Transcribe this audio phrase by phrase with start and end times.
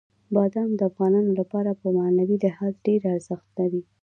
[0.35, 3.81] بادام د افغانانو لپاره په معنوي لحاظ ډېر ارزښت لري.